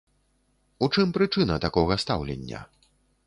[0.85, 2.65] У чым прычына такога стаўлення?